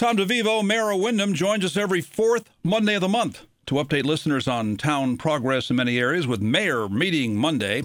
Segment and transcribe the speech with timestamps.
[0.00, 4.04] Tom DeVivo, Mayor of Windham, joins us every fourth Monday of the month to update
[4.04, 7.82] listeners on town progress in many areas with Mayor Meeting Monday.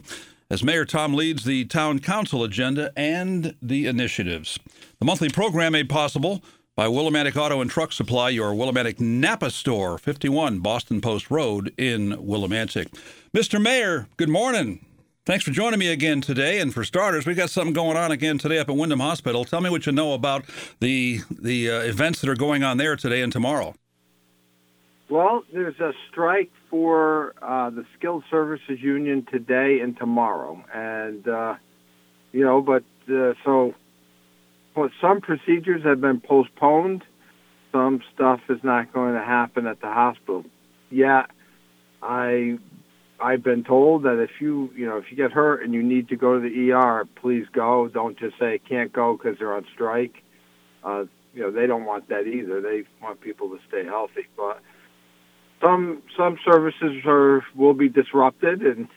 [0.49, 4.57] As Mayor Tom leads the town council agenda and the initiatives.
[4.99, 6.41] The monthly program made possible
[6.73, 12.11] by Willimantic Auto and Truck Supply, your Willimantic Napa store, 51 Boston Post Road in
[12.11, 12.97] Willimantic.
[13.35, 13.61] Mr.
[13.61, 14.85] Mayor, good morning.
[15.25, 16.59] Thanks for joining me again today.
[16.59, 19.43] And for starters, we got something going on again today up at Windham Hospital.
[19.43, 20.45] Tell me what you know about
[20.81, 23.73] the the uh, events that are going on there today and tomorrow.
[25.09, 31.55] Well, there's a strike for uh, the Skilled Services Union today and tomorrow, and uh,
[32.31, 33.73] you know, but uh, so
[34.75, 37.03] well, some procedures have been postponed.
[37.71, 40.45] Some stuff is not going to happen at the hospital.
[40.91, 41.25] Yeah,
[42.03, 42.59] I
[43.19, 46.09] I've been told that if you, you know, if you get hurt and you need
[46.09, 47.87] to go to the ER, please go.
[47.87, 50.23] Don't just say can't go because they're on strike.
[50.83, 52.61] Uh, you know, they don't want that either.
[52.61, 54.27] They want people to stay healthy.
[54.35, 54.59] But
[55.61, 58.87] some some services are will be disrupted, and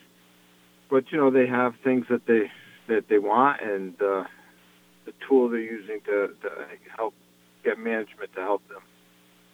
[0.90, 2.50] but you know they have things that they
[2.88, 4.24] that they want, and uh,
[5.04, 6.50] the tool they're using to, to
[6.96, 7.14] help
[7.64, 8.82] get management to help them.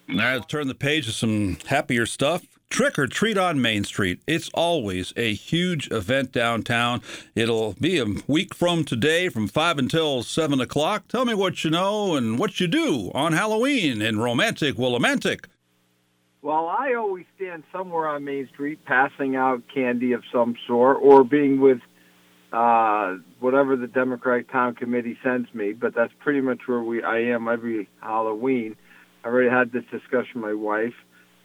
[0.06, 2.42] Now, turn the page to some happier stuff.
[2.74, 4.18] Trick or Treat on Main Street.
[4.26, 7.02] It's always a huge event downtown.
[7.36, 11.06] It'll be a week from today from 5 until 7 o'clock.
[11.06, 15.44] Tell me what you know and what you do on Halloween in romantic Willimantic.
[16.42, 21.22] Well, I always stand somewhere on Main Street passing out candy of some sort or
[21.22, 21.78] being with
[22.52, 27.20] uh, whatever the Democratic Town Committee sends me, but that's pretty much where we I
[27.20, 28.74] am every Halloween.
[29.22, 30.94] I already had this discussion with my wife.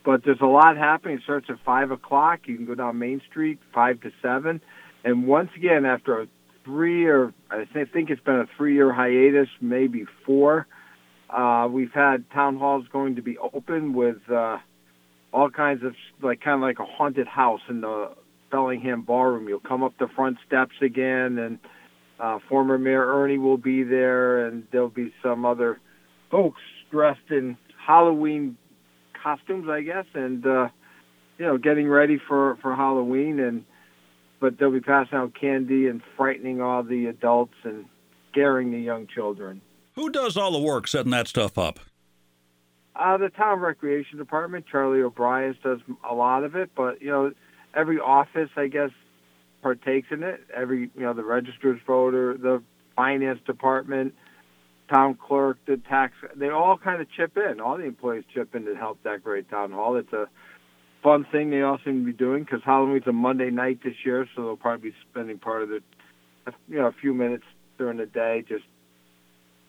[0.09, 1.17] But there's a lot happening.
[1.17, 2.39] It starts at five o'clock.
[2.47, 4.59] You can go down Main Street five to seven,
[5.03, 6.27] and once again, after a
[6.66, 10.66] three or I think it's been a three-year hiatus, maybe four.
[11.29, 14.57] Uh, we've had town halls going to be open with uh,
[15.31, 18.09] all kinds of like kind of like a haunted house in the
[18.49, 19.47] Bellingham Ballroom.
[19.47, 21.59] You'll come up the front steps again, and
[22.19, 25.79] uh, former Mayor Ernie will be there, and there'll be some other
[26.31, 28.57] folks dressed in Halloween
[29.22, 30.69] costumes, I guess, and uh,
[31.38, 33.66] you know, getting ready for for Halloween, and
[34.40, 37.85] but they'll be passing out candy and frightening all the adults and
[38.31, 39.62] scaring the young children.
[39.96, 41.79] Who does all the work setting that stuff up?
[42.96, 45.79] Uh, the town recreation department, Charlie O'Brien does
[46.09, 47.31] a lot of it, but you know,
[47.74, 48.91] every office, I guess,
[49.62, 50.41] partakes in it.
[50.53, 52.62] Every you know, the registered voter, the
[52.96, 54.13] finance department,
[54.91, 57.59] town clerk, the tax, they all kind of chip in.
[57.59, 59.95] All the employees chip in to help decorate town hall.
[59.95, 60.27] It's a
[61.03, 64.28] fun thing they all seem to be doing because Halloween's a Monday night this year,
[64.35, 65.81] so they'll probably be spending part of the,
[66.67, 67.45] you know, a few minutes
[67.78, 68.66] during the day just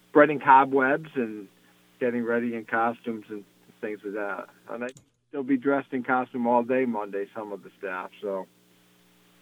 [0.09, 1.47] spreading cobwebs and
[2.01, 3.45] getting ready in costumes and
[3.81, 4.47] things like that.
[4.71, 4.89] And I,
[5.31, 7.27] they'll be dressed in costume all day Monday.
[7.35, 8.47] Some of the staff, so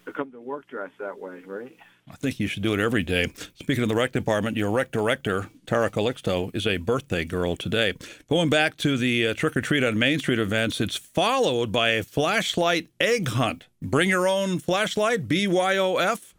[0.04, 1.76] they come to work dressed that way, right?
[2.10, 3.26] I think you should do it every day.
[3.54, 7.94] Speaking of the rec department, your rec director, Tara Calixto, is a birthday girl today.
[8.28, 11.90] Going back to the uh, trick or treat on Main Street events, it's followed by
[11.90, 13.66] a flashlight egg hunt.
[13.82, 16.34] Bring your own flashlight, BYOF.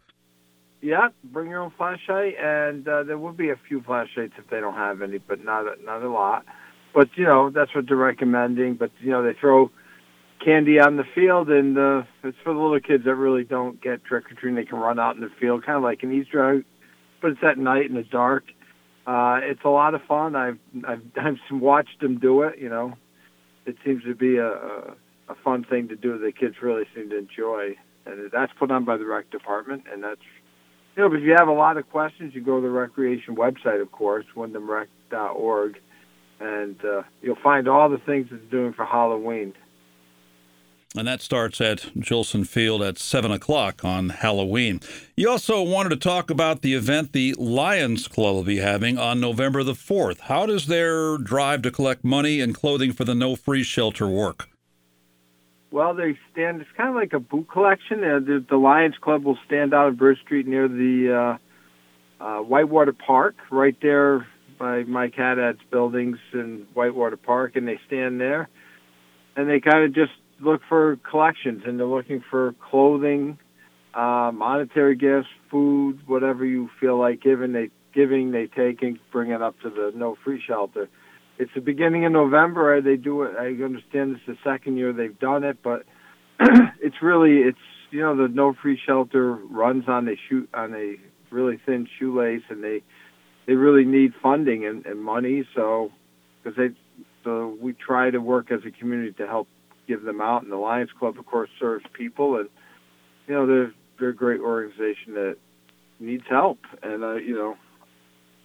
[0.82, 4.60] Yeah, bring your own flashlight, and uh, there will be a few flashlights if they
[4.60, 6.44] don't have any, but not a, not a lot.
[6.94, 8.74] But you know that's what they're recommending.
[8.74, 9.70] But you know they throw
[10.44, 14.04] candy on the field, and uh, it's for the little kids that really don't get
[14.04, 14.56] trick or treating.
[14.56, 16.64] They can run out in the field, kind of like an Easter egg,
[17.20, 18.44] but it's at night in the dark.
[19.06, 20.36] Uh, it's a lot of fun.
[20.36, 22.58] I've I've I've watched them do it.
[22.58, 22.94] You know,
[23.66, 24.94] it seems to be a
[25.28, 26.18] a, fun thing to do.
[26.18, 30.02] The kids really seem to enjoy, and that's put on by the rec department, and
[30.02, 30.20] that's
[30.96, 31.08] you know.
[31.08, 33.92] But if you have a lot of questions, you go to the recreation website, of
[33.92, 35.78] course, windhamrec.org,
[36.40, 39.54] and uh, you'll find all the things it's doing for Halloween
[40.96, 44.80] and that starts at Gilson Field at 7 o'clock on Halloween.
[45.16, 49.20] You also wanted to talk about the event the Lions Club will be having on
[49.20, 50.20] November the 4th.
[50.20, 54.48] How does their drive to collect money and clothing for the No Freeze Shelter work?
[55.70, 58.02] Well, they stand, it's kind of like a boot collection.
[58.02, 61.38] Uh, the, the, Lions Club will stand out on Bird Street near the
[62.20, 64.26] uh, uh, Whitewater Park, right there
[64.58, 68.48] by Mike Haddad's buildings in Whitewater Park, and they stand there.
[69.36, 70.10] And they kind of just
[70.40, 73.38] look for collections and they're looking for clothing,
[73.94, 77.52] uh, monetary gifts, food, whatever you feel like giving.
[77.52, 80.88] They giving, they taking, bring it up to the no freeze shelter.
[81.38, 82.80] It's the beginning of November.
[82.80, 83.34] They do it.
[83.38, 85.84] I understand it's the second year they've done it, but
[86.80, 87.58] it's really it's
[87.90, 90.96] you know the no freeze shelter runs on a shoot on a
[91.30, 92.82] really thin shoelace, and they
[93.46, 95.44] they really need funding and, and money.
[95.54, 95.90] So
[96.42, 96.68] because they
[97.24, 99.48] so we try to work as a community to help
[99.90, 100.42] give them out.
[100.42, 102.48] And the Lions Club, of course, serves people, and
[103.26, 105.36] you know they're they're a great organization that
[105.98, 106.58] needs help.
[106.82, 107.56] And uh, you know,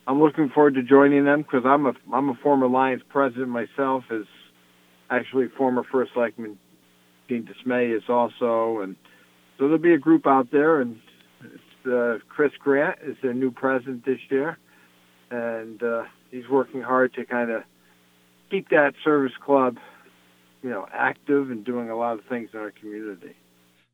[0.07, 4.03] I'm looking forward to joining them because I'm a I'm a former Lions president myself.
[4.09, 4.25] As
[5.09, 6.57] actually former first selectman
[7.29, 8.95] Gene Dismay is also, and
[9.57, 10.99] so there'll be a group out there, and
[11.85, 14.57] uh, Chris Grant is their new president this year,
[15.31, 17.63] and uh, he's working hard to kind of
[18.49, 19.77] keep that service club,
[20.65, 23.35] you know, active and doing a lot of things in our community.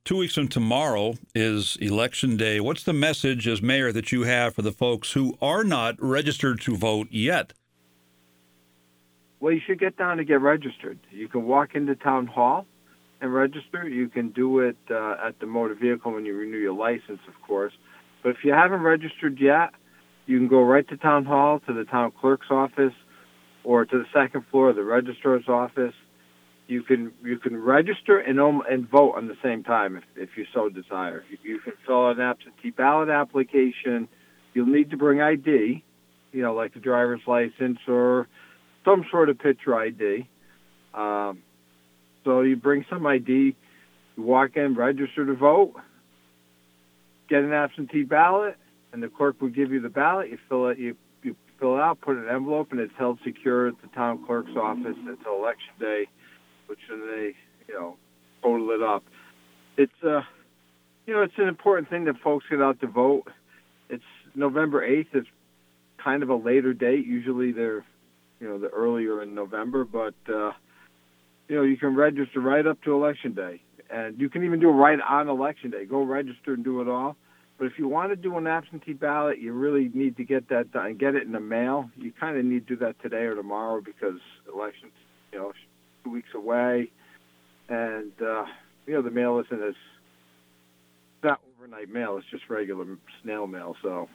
[0.06, 2.62] Two weeks from tomorrow is election day.
[2.62, 6.62] What's the message as mayor that you have for the folks who are not registered
[6.62, 7.52] to vote yet?
[9.42, 10.98] Well, you should get down to get registered.
[11.12, 12.66] You can walk into town hall
[13.20, 13.86] and register.
[13.90, 17.34] You can do it uh, at the motor vehicle when you renew your license, of
[17.46, 17.74] course.
[18.24, 19.72] But if you haven't registered yet,
[20.26, 22.94] you can go right to town hall, to the town clerk's office,
[23.66, 25.94] or to the second floor of the registrar's office.
[26.72, 30.46] You can you can register and and vote on the same time if, if you
[30.54, 31.22] so desire.
[31.30, 34.08] You, you can fill out an absentee ballot application.
[34.54, 35.84] You'll need to bring ID,
[36.32, 38.30] you know, like a driver's license or
[38.86, 40.30] some sort of picture ID.
[40.94, 41.40] Um,
[42.24, 43.54] so you bring some ID,
[44.16, 45.74] you walk in, register to vote,
[47.28, 48.56] get an absentee ballot,
[48.94, 50.30] and the clerk will give you the ballot.
[50.30, 53.68] You fill it, you, you fill it out, put an envelope, and it's held secure
[53.68, 56.08] at the town clerk's office until election day,
[56.72, 57.34] which they,
[57.68, 57.98] you know,
[58.42, 59.04] total it up.
[59.76, 60.22] It's uh,
[61.06, 63.24] you know, it's an important thing that folks get out to vote.
[63.90, 64.04] It's
[64.36, 65.26] November eighth is
[66.02, 67.06] kind of a later date.
[67.06, 67.84] Usually they're,
[68.40, 70.54] you know, the earlier in November, but uh,
[71.50, 74.70] you know, you can register right up to election day, and you can even do
[74.70, 75.84] it right on election day.
[75.84, 77.18] Go register and do it all.
[77.60, 80.72] But if you want to do an absentee ballot, you really need to get that
[80.72, 80.86] done.
[80.86, 81.92] And get it in the mail.
[81.98, 84.20] You kind of need to do that today or tomorrow because
[84.52, 84.94] elections,
[85.34, 85.52] you know,
[86.04, 86.92] two weeks away,
[87.70, 88.46] and uh,
[88.86, 89.76] you know the mail isn't as
[91.24, 92.18] not overnight mail.
[92.18, 92.86] It's just regular
[93.24, 93.76] snail mail.
[93.82, 94.10] So,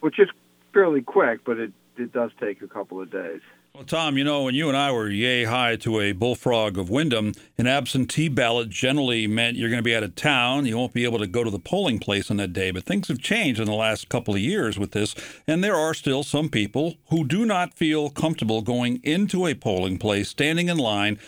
[0.00, 0.28] which is
[0.72, 3.40] fairly quick, but it it does take a couple of days.
[3.80, 6.90] Well, Tom, you know, when you and I were yay high to a bullfrog of
[6.90, 10.66] Windham, an absentee ballot generally meant you're going to be out of town.
[10.66, 12.72] You won't be able to go to the polling place on that day.
[12.72, 15.14] But things have changed in the last couple of years with this,
[15.46, 19.96] and there are still some people who do not feel comfortable going into a polling
[19.96, 21.18] place, standing in line,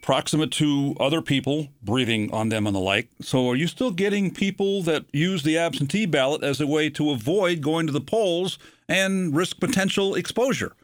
[0.00, 3.10] proximate to other people, breathing on them and the like.
[3.20, 7.10] So, are you still getting people that use the absentee ballot as a way to
[7.10, 8.58] avoid going to the polls
[8.88, 10.74] and risk potential exposure?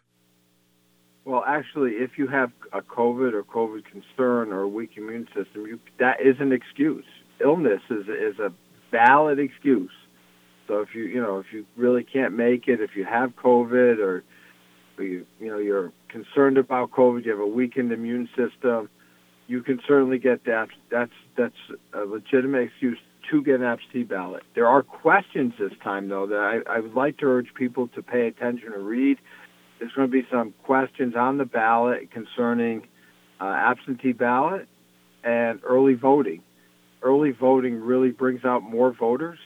[1.30, 5.64] Well, actually, if you have a COVID or COVID concern or a weak immune system,
[5.64, 7.04] you, that is an excuse.
[7.40, 8.52] Illness is is a
[8.90, 9.92] valid excuse.
[10.66, 14.00] So if you you know if you really can't make it, if you have COVID
[14.00, 14.24] or
[14.98, 18.90] you you know you're concerned about COVID, you have a weakened immune system,
[19.46, 20.70] you can certainly get that.
[20.90, 21.54] That's that's
[21.92, 22.98] a legitimate excuse
[23.30, 24.42] to get an absentee ballot.
[24.56, 28.02] There are questions this time though that I, I would like to urge people to
[28.02, 29.18] pay attention and read
[29.80, 32.86] there's going to be some questions on the ballot concerning
[33.40, 34.68] uh, absentee ballot
[35.24, 36.42] and early voting.
[37.02, 39.38] Early voting really brings out more voters.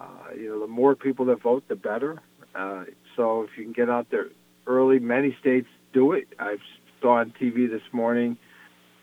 [0.00, 2.22] Uh, you know, the more people that vote, the better.
[2.54, 2.84] Uh,
[3.16, 4.28] so if you can get out there
[4.66, 6.28] early, many states do it.
[6.38, 6.56] I
[7.02, 8.38] saw on TV this morning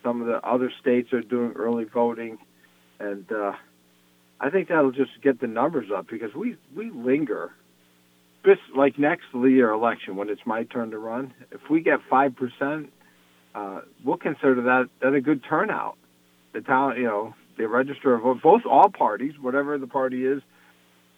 [0.02, 2.38] some of the other states are doing early voting,
[3.00, 3.52] and uh,
[4.40, 7.52] I think that'll just get the numbers up because we we linger
[8.44, 12.36] this like next year election when it's my turn to run, if we get five
[12.36, 12.92] percent,
[13.54, 15.96] uh, we'll consider that that a good turnout.
[16.52, 18.42] The town, you know, they register vote.
[18.42, 20.42] Both all parties, whatever the party is,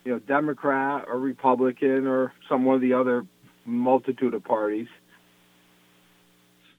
[0.05, 3.27] you know, Democrat or Republican or some one of the other
[3.65, 4.89] multitude of parties.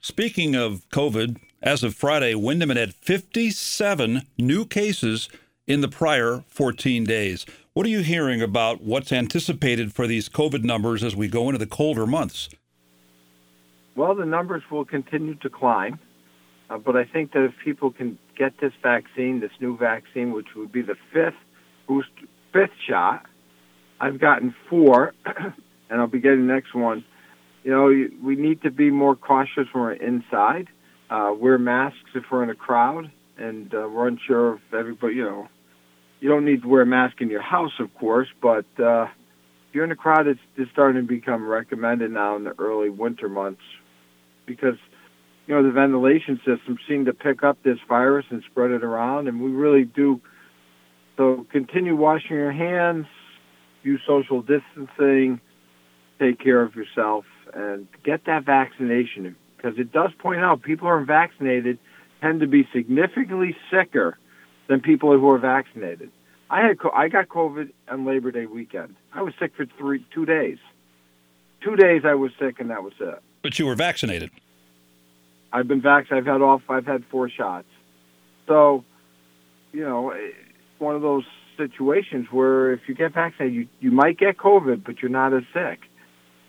[0.00, 5.28] Speaking of COVID, as of Friday, Windham had 57 new cases
[5.66, 7.44] in the prior 14 days.
[7.78, 11.58] What are you hearing about what's anticipated for these COVID numbers as we go into
[11.58, 12.48] the colder months?
[13.94, 16.00] Well, the numbers will continue to climb,
[16.68, 20.48] uh, but I think that if people can get this vaccine, this new vaccine, which
[20.56, 21.36] would be the fifth
[21.86, 22.08] boost,
[22.52, 23.26] fifth shot,
[24.00, 25.14] I've gotten four,
[25.88, 27.04] and I'll be getting the next one.
[27.62, 30.66] You know, we need to be more cautious when we're inside.
[31.10, 35.24] Uh, wear masks if we're in a crowd, and uh, we're unsure if everybody, you
[35.24, 35.48] know,
[36.20, 39.74] you don't need to wear a mask in your house, of course, but uh, if
[39.74, 43.28] you're in a crowd, it's, it's starting to become recommended now in the early winter
[43.28, 43.62] months
[44.46, 44.76] because
[45.46, 49.28] you know the ventilation systems seem to pick up this virus and spread it around,
[49.28, 50.20] and we really do.
[51.16, 53.06] So continue washing your hands,
[53.82, 55.40] use social distancing,
[56.18, 60.92] take care of yourself, and get that vaccination because it does point out people who
[60.94, 61.78] are vaccinated
[62.20, 64.16] tend to be significantly sicker
[64.68, 66.10] than people who are vaccinated.
[66.50, 68.94] I had I got COVID on Labor Day weekend.
[69.12, 70.58] I was sick for three two days.
[71.62, 73.20] Two days I was sick, and that was it.
[73.42, 74.30] But you were vaccinated.
[75.52, 76.28] I've been vaccinated.
[76.28, 76.62] I've had all.
[76.68, 77.66] I've had four shots.
[78.46, 78.84] So,
[79.72, 80.34] you know, it's
[80.78, 81.24] one of those
[81.56, 85.42] situations where if you get vaccinated, you you might get COVID, but you're not as
[85.52, 85.80] sick.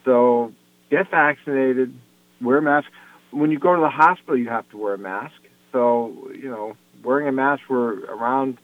[0.06, 0.54] So,
[0.90, 1.94] get vaccinated.
[2.42, 2.88] Wear a mask.
[3.32, 5.36] When you go to the hospital, you have to wear a mask.
[5.72, 8.58] So, you know, wearing a mask for around.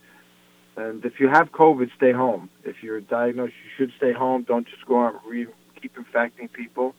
[0.78, 2.50] And if you have COVID, stay home.
[2.64, 4.44] If you're diagnosed, you should stay home.
[4.44, 6.96] Don't just go out and re- keep infecting people.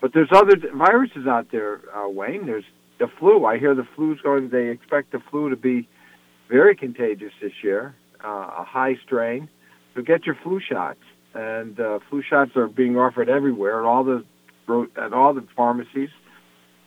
[0.00, 2.46] But there's other viruses out there, uh, Wayne.
[2.46, 2.64] There's
[2.98, 3.44] the flu.
[3.44, 4.50] I hear the flu's going.
[4.50, 5.88] They expect the flu to be
[6.48, 9.48] very contagious this year, uh, a high strain.
[9.94, 11.00] So get your flu shots,
[11.34, 14.24] and uh, flu shots are being offered everywhere at all the
[14.96, 16.10] at all the pharmacies.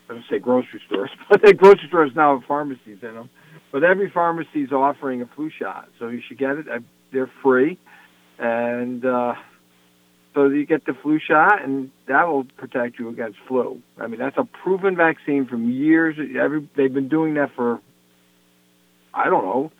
[0.10, 3.30] I don't say grocery stores, but the grocery stores now have pharmacies in them.
[3.72, 6.66] But every pharmacy is offering a flu shot, so you should get it.
[7.14, 7.78] They're free,
[8.40, 9.36] and uh,
[10.34, 13.82] so you get the flu shot, and that will protect you against flu.
[14.00, 16.16] I mean, that's a proven vaccine from years.
[16.40, 17.80] Every they've been doing that for
[19.14, 19.72] I don't know,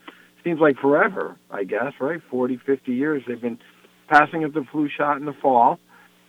[0.44, 1.36] seems like forever.
[1.50, 3.24] I guess right, 40, 50 years.
[3.28, 3.60] They've been
[4.08, 5.80] passing up the flu shot in the fall,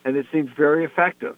[0.04, 1.36] and it seems very effective.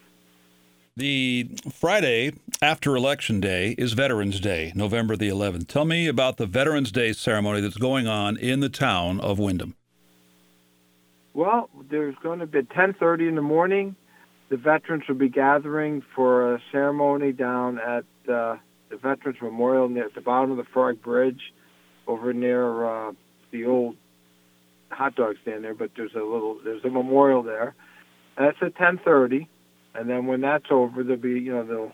[0.95, 5.67] The Friday after Election Day is Veterans Day, November the 11th.
[5.67, 9.75] Tell me about the Veterans Day ceremony that's going on in the town of Windham.
[11.33, 13.95] Well, there's going to be 10:30 in the morning.
[14.49, 18.57] The veterans will be gathering for a ceremony down at uh,
[18.89, 21.41] the Veterans Memorial near at the bottom of the Frog Bridge,
[22.05, 23.13] over near uh,
[23.49, 23.95] the old
[24.91, 25.73] hot dog stand there.
[25.73, 27.73] But there's a little there's a memorial there.
[28.37, 29.47] That's at 10:30
[29.95, 31.91] and then when that's over, there'll be you know they'll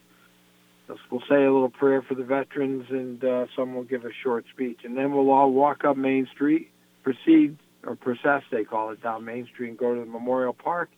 [1.12, 4.46] we'll say a little prayer for the veterans, and uh, someone will give a short
[4.54, 6.70] speech, and then we'll all walk up Main Street,
[7.04, 10.90] proceed or process they call it down Main Street, and go to the Memorial Park,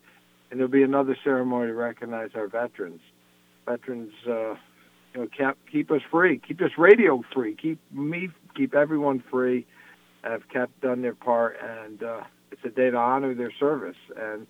[0.49, 3.01] and there'll be another ceremony to recognize our veterans.
[3.65, 4.55] Veterans, uh,
[5.13, 9.65] you know, keep keep us free, keep this radio free, keep me, keep everyone free.
[10.23, 13.95] Have kept done their part, and uh, it's a day to honor their service.
[14.15, 14.45] And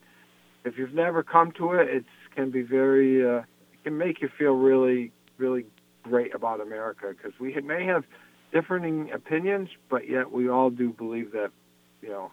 [0.66, 2.06] if you've never come to it, it's
[2.36, 3.42] can be very uh,
[3.84, 5.66] can make you feel really really
[6.04, 8.04] great about America because we may have
[8.52, 11.52] differing opinions, but yet we all do believe that
[12.02, 12.32] you know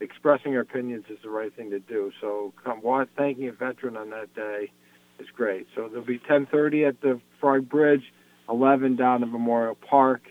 [0.00, 2.10] expressing our opinions is the right thing to do.
[2.20, 2.82] So come
[3.16, 4.70] thanking a veteran on that day
[5.18, 5.66] is great.
[5.74, 8.12] So there'll be 10:30 at the Frog Bridge,
[8.48, 10.22] 11 down at Memorial Park,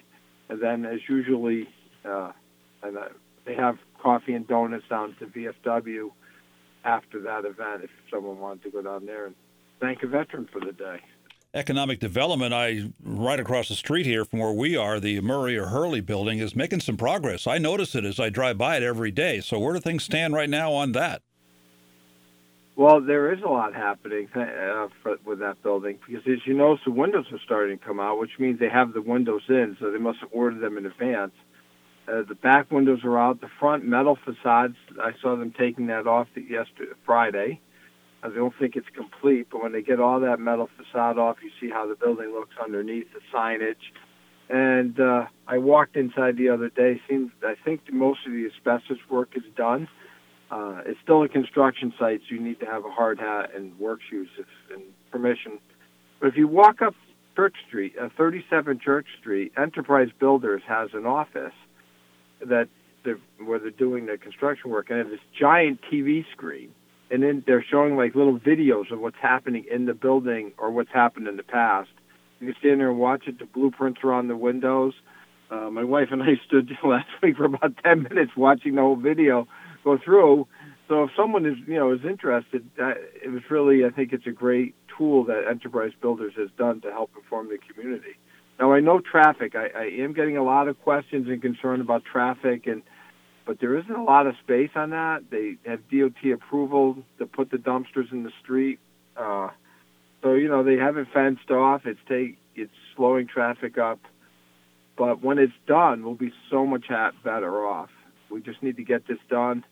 [0.50, 1.68] and then as usually,
[2.06, 2.32] uh,
[2.84, 3.10] and uh,
[3.46, 6.12] they have coffee and donuts down to VFW
[6.84, 9.36] after that event if someone wanted to go down there and
[9.80, 11.00] thank a veteran for the day.
[11.54, 15.66] Economic development, I right across the street here from where we are, the Murray or
[15.66, 17.46] Hurley building is making some progress.
[17.46, 19.42] I notice it as I drive by it every day.
[19.42, 21.24] So where do things stand right now on that?
[22.78, 26.78] Well, there is a lot happening uh, for, with that building because, as you know,
[26.86, 29.92] the windows are starting to come out, which means they have the windows in, so
[29.92, 31.34] they must have ordered them in advance.
[32.08, 33.42] Uh, the back windows are out.
[33.42, 37.62] The front metal facades, I saw them taking that off the, yesterday, Friday.
[38.24, 41.50] I don't think it's complete, but when they get all that metal facade off, you
[41.60, 43.92] see how the building looks underneath the signage.
[44.50, 47.02] And uh, I walked inside the other day.
[47.10, 49.88] Seems I think most of the asbestos work is done.
[50.52, 53.78] Uh, it's still a construction site, so you need to have a hard hat and
[53.80, 55.60] work shoes if, and permission.
[56.20, 56.94] But if you walk up
[57.36, 61.54] Church Street, uh, 37 Church Street, Enterprise Builders has an office
[62.46, 62.70] that
[63.04, 66.72] they're, where they're doing the construction work, and they have this giant TV screen,
[67.10, 70.92] and then they're showing like little videos of what's happening in the building or what's
[70.92, 71.90] happened in the past.
[72.40, 73.40] You can stand there and watch it.
[73.40, 74.94] The blueprints are on the windows.
[75.50, 78.96] Uh, my wife and I stood last week for about ten minutes watching the whole
[78.96, 79.48] video
[79.84, 80.48] go through.
[80.88, 82.94] So if someone is you know is interested, uh,
[83.24, 86.92] it was really I think it's a great tool that Enterprise Builders has done to
[86.92, 88.18] help inform the community.
[88.60, 89.56] Now I know traffic.
[89.56, 92.84] I, I am getting a lot of questions and concern about traffic, and
[93.46, 95.24] but there isn't a lot of space on that.
[95.32, 98.80] They have DOT approval to put the dumpsters in the street,
[99.18, 99.50] uh,
[100.22, 101.86] so you know they have it fenced off.
[101.86, 104.00] It's take it's slowing traffic up,
[104.98, 106.86] but when it's done, we'll be so much
[107.24, 107.90] better off.
[108.30, 109.66] We just need to get this done,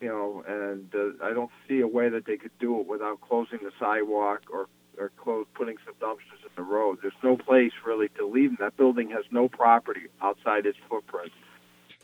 [0.00, 3.20] you know, and uh, I don't see a way that they could do it without
[3.20, 4.68] closing the sidewalk or
[5.00, 6.98] or close, putting some dumpsters in the road.
[7.00, 8.58] There's no place really to leave them.
[8.60, 11.32] That building has no property outside its footprint.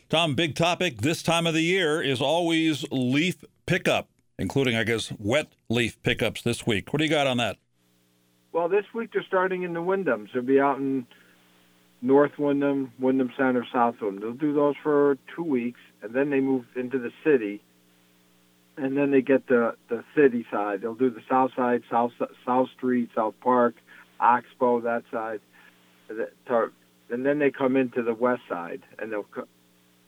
[0.09, 4.09] Tom, big topic this time of the year is always leaf pickup.
[4.39, 6.93] including, I guess, wet leaf pickups this week.
[6.93, 7.57] What do you got on that?
[8.53, 10.29] Well, this week they're starting in the Windhams.
[10.33, 11.07] They'll be out in
[12.03, 14.21] North Windham, Wyndham Center, South Windham.
[14.21, 17.63] They'll do those for two weeks, and then they move into the city,
[18.77, 20.83] and then they get the the city side.
[20.83, 22.13] They'll do the South Side, South
[22.45, 23.75] South Street, South Park,
[24.21, 25.41] Oxbow, that side,
[26.09, 29.27] and then they come into the West Side, and they'll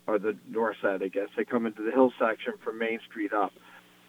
[0.07, 1.29] or the North Side, I guess.
[1.37, 3.53] They come into the hill section from Main Street up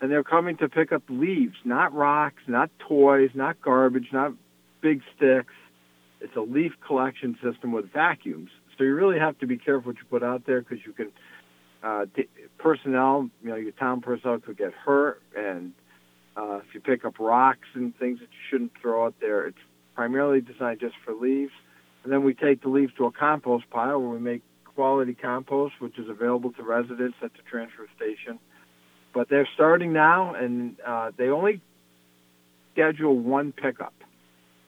[0.01, 4.33] and they're coming to pick up leaves, not rocks, not toys, not garbage, not
[4.81, 5.53] big sticks.
[6.21, 8.49] It's a leaf collection system with vacuums.
[8.77, 11.11] So you really have to be careful what you put out there because you can
[11.83, 12.05] uh,
[12.57, 15.73] personnel, you know, your town personnel could get hurt, and
[16.35, 19.57] uh, if you pick up rocks and things that you shouldn't throw out there, it's
[19.95, 21.51] primarily designed just for leaves.
[22.03, 24.41] And then we take the leaves to a compost pile where we make
[24.75, 28.39] quality compost, which is available to residents at the transfer station
[29.13, 31.61] but they're starting now, and uh, they only
[32.73, 33.93] schedule one pickup.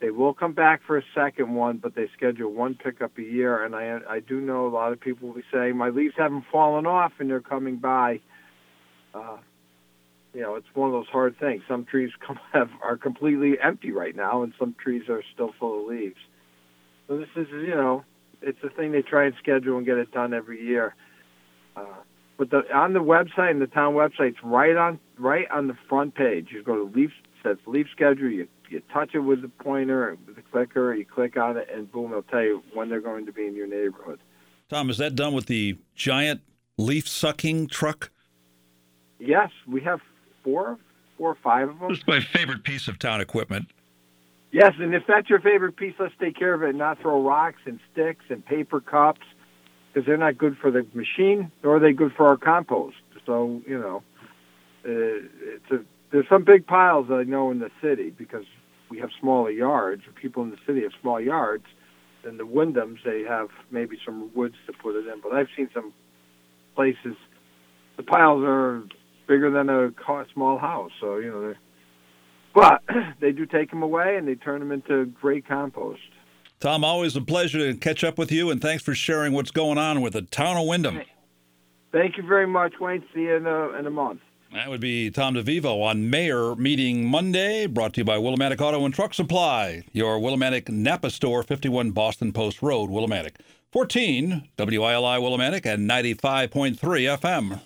[0.01, 3.63] They will come back for a second one, but they schedule one pickup a year.
[3.63, 6.45] And I, I do know a lot of people will be saying my leaves haven't
[6.51, 8.19] fallen off, and they're coming by.
[9.13, 9.37] Uh,
[10.33, 11.61] you know, it's one of those hard things.
[11.67, 15.81] Some trees come have are completely empty right now, and some trees are still full
[15.81, 16.19] of leaves.
[17.07, 18.03] So this is, you know,
[18.41, 20.95] it's a thing they try and schedule and get it done every year.
[21.75, 21.83] Uh,
[22.39, 25.77] but the, on the website and the town website, it's right on right on the
[25.87, 26.47] front page.
[26.51, 27.11] You go to leaf
[27.43, 28.29] says leaf schedule.
[28.29, 30.93] You you touch it with the pointer with the clicker.
[30.93, 33.55] You click on it, and boom, it'll tell you when they're going to be in
[33.55, 34.19] your neighborhood.
[34.69, 36.41] Tom, is that done with the giant
[36.77, 38.09] leaf sucking truck?
[39.19, 39.99] Yes, we have
[40.43, 40.79] four,
[41.17, 41.89] four or five of them.
[41.89, 43.67] This is my favorite piece of town equipment.
[44.51, 47.21] Yes, and if that's your favorite piece, let's take care of it and not throw
[47.21, 49.21] rocks and sticks and paper cups
[49.93, 52.95] because they're not good for the machine, nor are they good for our compost.
[53.25, 54.03] So you know,
[54.85, 55.79] uh, it's a,
[56.11, 58.45] there's some big piles I know in the city because
[58.91, 60.03] we have smaller yards.
[60.05, 61.63] Or people in the city have small yards.
[62.27, 65.21] In the Windhams, they have maybe some woods to put it in.
[65.23, 65.93] But I've seen some
[66.75, 67.15] places
[67.97, 68.83] the piles are
[69.27, 69.91] bigger than a
[70.33, 70.91] small house.
[70.99, 71.53] So you know,
[72.53, 72.83] but
[73.21, 76.01] they do take them away and they turn them into great compost.
[76.59, 79.79] Tom, always a pleasure to catch up with you, and thanks for sharing what's going
[79.79, 81.01] on with the town of Windham.
[81.91, 83.03] Thank you very much, Wayne.
[83.15, 84.21] See you in a, in a month.
[84.53, 88.83] That would be Tom DeVivo on Mayor Meeting Monday, brought to you by Willimantic Auto
[88.83, 93.35] and Truck Supply, your Willimantic Napa store, 51 Boston Post Road, Willimantic.
[93.71, 97.61] 14 WILI Willimantic and 95.3 FM.